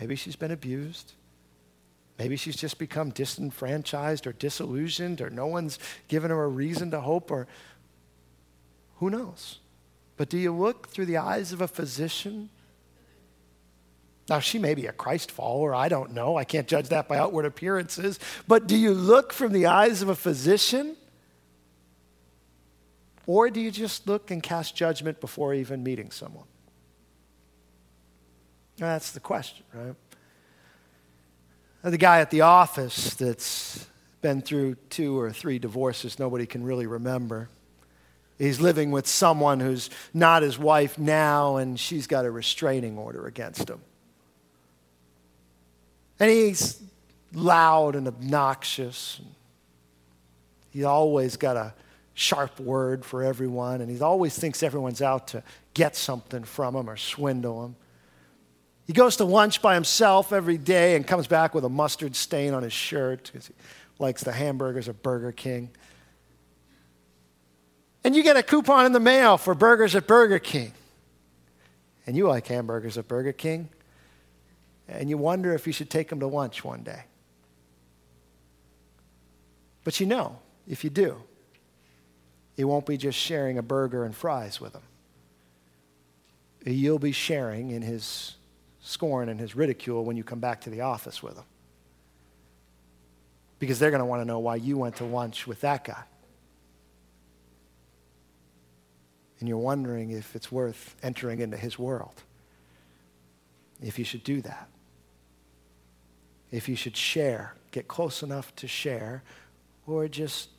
[0.00, 1.12] Maybe she's been abused.
[2.18, 5.78] Maybe she's just become disenfranchised or disillusioned, or no one's
[6.08, 7.46] given her a reason to hope, or
[8.96, 9.60] who knows?
[10.16, 12.50] But do you look through the eyes of a physician?
[14.28, 15.74] Now, she may be a Christ follower.
[15.74, 16.36] I don't know.
[16.36, 18.18] I can't judge that by outward appearances.
[18.46, 20.96] But do you look from the eyes of a physician?
[23.26, 26.46] Or do you just look and cast judgment before even meeting someone?
[28.76, 29.94] That's the question, right?
[31.82, 33.86] The guy at the office that's
[34.20, 37.48] been through two or three divorces nobody can really remember.
[38.38, 43.26] He's living with someone who's not his wife now, and she's got a restraining order
[43.26, 43.80] against him.
[46.20, 46.82] And he's
[47.32, 49.20] loud and obnoxious.
[50.70, 51.74] He's always got a
[52.14, 55.42] sharp word for everyone, and he always thinks everyone's out to
[55.74, 57.76] get something from him or swindle him.
[58.86, 62.54] He goes to lunch by himself every day and comes back with a mustard stain
[62.54, 63.54] on his shirt because he
[63.98, 65.70] likes the hamburgers at Burger King.
[68.02, 70.72] And you get a coupon in the mail for burgers at Burger King.
[72.06, 73.68] And you like hamburgers at Burger King.
[74.88, 77.04] And you wonder if you should take them to lunch one day.
[79.84, 81.16] But you know, if you do,
[82.56, 84.82] it won't be just sharing a burger and fries with them.
[86.64, 88.36] You'll be sharing in his
[88.80, 91.44] scorn and his ridicule when you come back to the office with him.
[93.58, 96.02] Because they're going to want to know why you went to lunch with that guy.
[99.40, 102.22] And you're wondering if it's worth entering into his world.
[103.80, 104.68] If you should do that.
[106.50, 109.22] If you should share, get close enough to share,
[109.86, 110.50] or just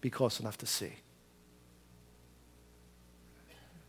[0.00, 0.92] be close enough to see.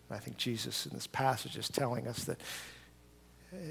[0.09, 2.39] I think Jesus in this passage is telling us that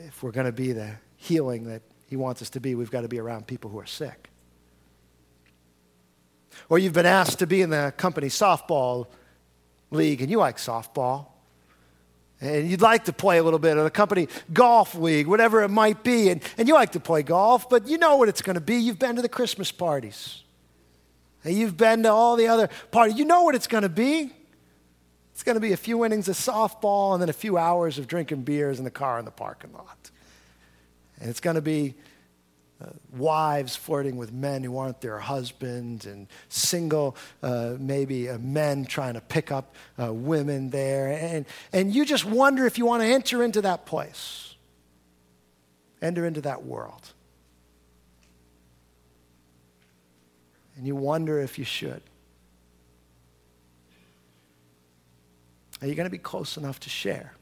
[0.06, 3.02] if we're going to be the healing that he wants us to be, we've got
[3.02, 4.30] to be around people who are sick.
[6.68, 9.06] Or you've been asked to be in the company softball
[9.90, 11.28] league and you like softball.
[12.40, 15.68] And you'd like to play a little bit, or the company golf league, whatever it
[15.68, 16.28] might be.
[16.28, 18.76] And, and you like to play golf, but you know what it's going to be.
[18.76, 20.42] You've been to the Christmas parties.
[21.44, 23.16] And you've been to all the other parties.
[23.16, 24.32] You know what it's going to be.
[25.32, 28.06] It's going to be a few innings of softball and then a few hours of
[28.06, 30.10] drinking beers in the car in the parking lot.
[31.20, 31.94] And it's going to be
[32.80, 38.84] uh, wives flirting with men who aren't their husbands, and single, uh, maybe uh, men
[38.84, 41.08] trying to pick up uh, women there.
[41.08, 44.54] And, and you just wonder if you want to enter into that place,
[46.02, 47.12] enter into that world.
[50.76, 52.02] And you wonder if you should.
[55.80, 57.32] Are you going to be close enough to share?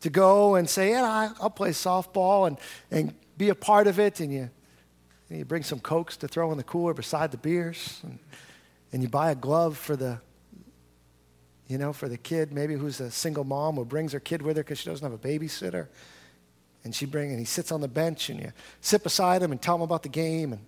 [0.00, 2.58] To go and say, yeah, I'll play softball and,
[2.90, 4.50] and be a part of it, and you,
[5.28, 8.18] and you bring some Cokes to throw in the cooler beside the beers, and,
[8.92, 10.20] and you buy a glove for the,
[11.68, 14.56] you know, for the kid, maybe who's a single mom who brings her kid with
[14.56, 15.88] her because she doesn't have a babysitter.
[16.84, 19.60] And she bring and he sits on the bench and you sit beside him and
[19.60, 20.64] tell him about the game and,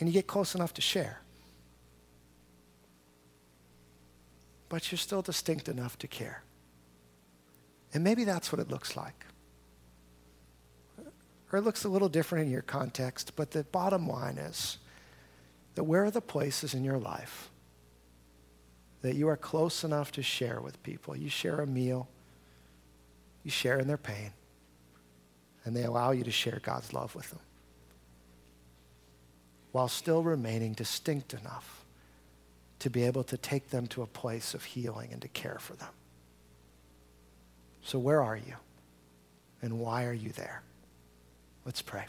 [0.00, 1.20] and you get close enough to share.
[4.68, 6.42] but you're still distinct enough to care.
[7.94, 9.26] And maybe that's what it looks like.
[11.52, 14.78] Or it looks a little different in your context, but the bottom line is
[15.74, 17.50] that where are the places in your life
[19.00, 21.16] that you are close enough to share with people?
[21.16, 22.08] You share a meal,
[23.44, 24.32] you share in their pain,
[25.64, 27.40] and they allow you to share God's love with them
[29.72, 31.84] while still remaining distinct enough
[32.78, 35.74] to be able to take them to a place of healing and to care for
[35.74, 35.88] them.
[37.82, 38.54] So, where are you?
[39.62, 40.62] And why are you there?
[41.68, 42.06] Let's pray.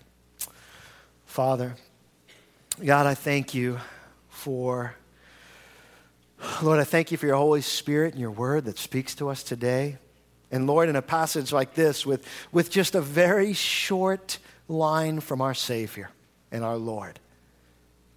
[1.26, 1.76] Father,
[2.82, 3.78] God, I thank you
[4.30, 4.96] for,
[6.64, 9.44] Lord, I thank you for your Holy Spirit and your word that speaks to us
[9.44, 9.98] today.
[10.50, 14.38] And Lord, in a passage like this, with, with just a very short
[14.70, 16.10] line from our Savior
[16.54, 17.20] and our Lord,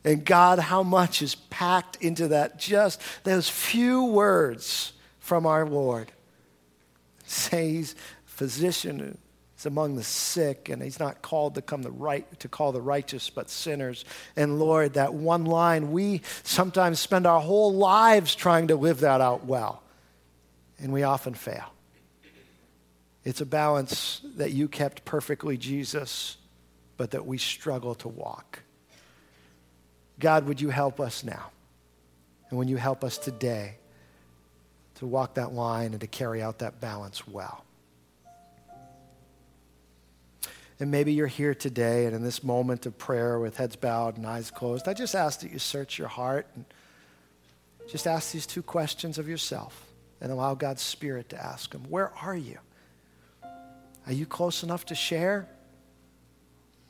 [0.04, 6.12] and God, how much is packed into that just those few words from our Lord.
[7.26, 9.18] Say he's physician,
[9.62, 12.80] he's among the sick, and he's not called to come the right to call the
[12.80, 14.04] righteous, but sinners.
[14.34, 19.20] And Lord, that one line, we sometimes spend our whole lives trying to live that
[19.20, 19.82] out well,
[20.78, 21.72] and we often fail.
[23.24, 26.36] It's a balance that you kept perfectly, Jesus,
[26.96, 28.60] but that we struggle to walk.
[30.18, 31.50] God, would you help us now?
[32.50, 33.76] And would you help us today
[34.96, 37.64] to walk that line and to carry out that balance well?
[40.82, 44.26] And maybe you're here today and in this moment of prayer with heads bowed and
[44.26, 46.64] eyes closed, I just ask that you search your heart and
[47.88, 49.86] just ask these two questions of yourself
[50.20, 51.84] and allow God's Spirit to ask them.
[51.88, 52.58] Where are you?
[53.44, 55.46] Are you close enough to share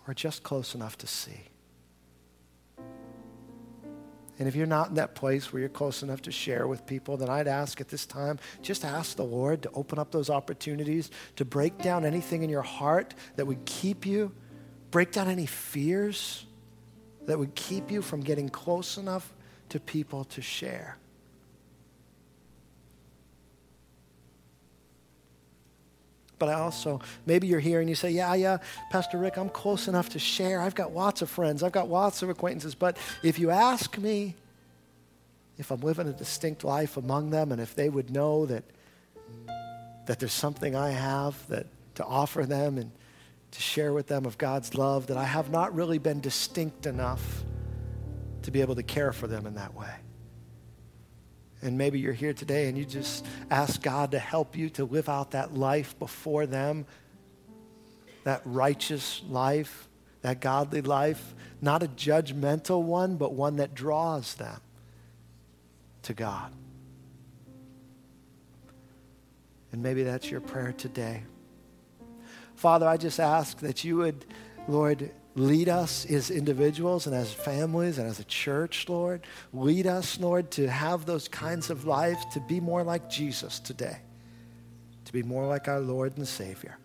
[0.09, 1.43] or just close enough to see?
[4.43, 7.16] And if you're not in that place where you're close enough to share with people,
[7.16, 11.12] then I'd ask at this time, just ask the Lord to open up those opportunities,
[11.36, 14.32] to break down anything in your heart that would keep you,
[14.90, 16.45] break down any fears
[17.26, 19.32] that would keep you from getting close enough
[19.68, 20.99] to people to share.
[26.43, 28.59] But I also, maybe you're here and you say, Yeah, yeah,
[28.90, 30.61] Pastor Rick, I'm close enough to share.
[30.61, 32.74] I've got lots of friends, I've got lots of acquaintances.
[32.74, 34.34] But if you ask me
[35.57, 38.64] if I'm living a distinct life among them and if they would know that,
[40.07, 42.90] that there's something I have that, to offer them and
[43.53, 47.45] to share with them of God's love, that I have not really been distinct enough
[48.43, 49.95] to be able to care for them in that way.
[51.63, 55.09] And maybe you're here today and you just ask God to help you to live
[55.09, 56.87] out that life before them,
[58.25, 59.89] that righteous life,
[60.23, 64.61] that godly life, not a judgmental one, but one that draws them
[66.03, 66.53] to God.
[69.71, 71.23] And maybe that's your prayer today.
[72.57, 74.27] Father, I just ask that you would,
[74.69, 79.22] Lord, Lead us as individuals and as families and as a church, Lord.
[79.53, 83.99] Lead us, Lord, to have those kinds of lives, to be more like Jesus today,
[85.07, 86.76] to be more like our Lord and Savior.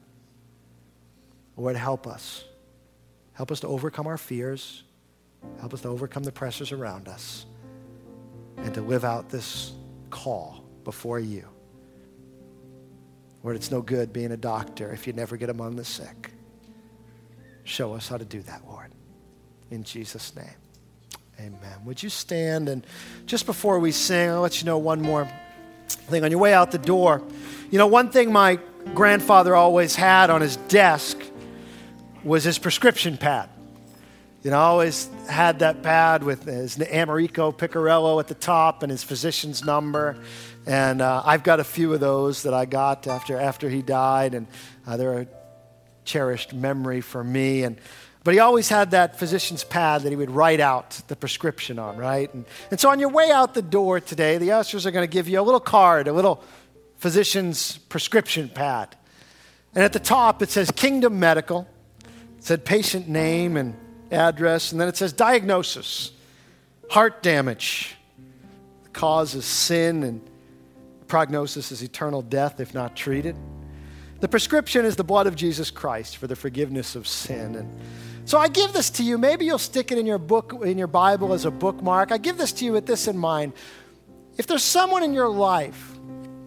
[1.57, 2.45] Lord, help us.
[3.33, 4.83] Help us to overcome our fears.
[5.59, 7.45] Help us to overcome the pressures around us
[8.57, 9.73] and to live out this
[10.09, 11.47] call before you.
[13.43, 16.31] Lord, it's no good being a doctor if you never get among the sick.
[17.68, 18.91] Show us how to do that, Lord.
[19.72, 20.45] In Jesus' name.
[21.38, 21.84] Amen.
[21.84, 22.70] Would you stand?
[22.70, 22.88] And
[23.26, 25.30] just before we sing, I'll let you know one more
[25.89, 26.24] thing.
[26.24, 27.22] On your way out the door,
[27.70, 28.57] you know, one thing my
[28.95, 31.18] grandfather always had on his desk
[32.24, 33.49] was his prescription pad.
[34.43, 39.03] You know, always had that pad with his Americo Picarello at the top and his
[39.03, 40.15] physician's number.
[40.65, 44.36] And uh, I've got a few of those that I got after, after he died.
[44.36, 44.47] And
[44.88, 45.28] uh, they're
[46.07, 47.61] cherished memory for me.
[47.61, 47.79] And,
[48.23, 51.97] but he always had that physician's pad that he would write out the prescription on,
[51.97, 52.33] right?
[52.33, 55.11] And, and so on your way out the door today, the ushers are going to
[55.11, 56.43] give you a little card, a little
[56.97, 58.95] physician's prescription pad.
[59.75, 61.67] And at the top, it says Kingdom Medical.
[62.37, 63.75] It said patient name and
[64.11, 64.71] address.
[64.71, 66.11] And then it says diagnosis,
[66.89, 67.95] heart damage.
[68.83, 70.27] The cause is sin, and
[71.07, 73.35] prognosis is eternal death if not treated.
[74.20, 77.55] The prescription is the blood of Jesus Christ for the forgiveness of sin.
[77.55, 77.80] And
[78.26, 79.18] so I give this to you.
[79.18, 82.11] Maybe you'll stick it in your book, in your Bible as a bookmark.
[82.11, 83.53] I give this to you with this in mind.
[84.38, 85.93] If there's someone in your life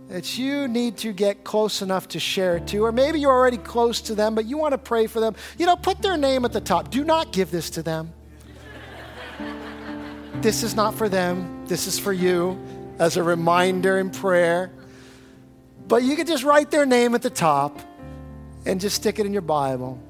[0.09, 3.57] that you need to get close enough to share it to, or maybe you're already
[3.57, 6.45] close to them, but you want to pray for them, you know, put their name
[6.45, 6.91] at the top.
[6.91, 8.13] Do not give this to them.
[10.41, 12.59] this is not for them, this is for you
[12.99, 14.73] as a reminder in prayer.
[15.91, 17.77] But you could just write their name at the top
[18.65, 20.01] and just stick it in your Bible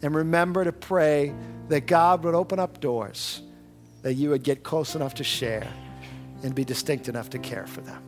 [0.00, 1.34] and remember to pray
[1.68, 3.42] that God would open up doors,
[4.02, 5.66] that you would get close enough to share
[6.44, 8.00] and be distinct enough to care for them.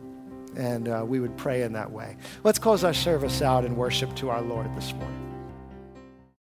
[0.55, 2.15] And uh, we would pray in that way.
[2.45, 5.36] Let's close our service out and worship to our Lord this morning.